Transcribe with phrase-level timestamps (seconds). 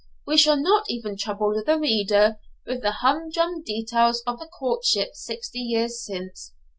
[0.25, 5.59] We shall not even trouble the reader with the humdrum details of a courtship Sixty
[5.59, 6.55] Years Since.